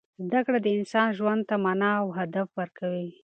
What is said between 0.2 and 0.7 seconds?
زده کړه د